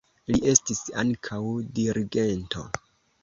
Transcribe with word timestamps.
Li 0.29 0.37
estis 0.51 0.79
ankaŭ 1.03 1.41
dirigento. 1.81 2.65